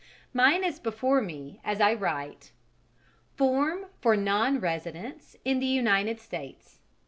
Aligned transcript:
Mine 0.33 0.63
is 0.63 0.79
before 0.79 1.21
me 1.21 1.61
as 1.63 1.79
I 1.79 1.93
write: 1.93 2.53
"Form 3.35 3.85
for 3.99 4.17
nonresidents 4.17 5.35
in 5.45 5.59
the 5.59 5.67
United 5.67 6.19
States. 6.19 6.79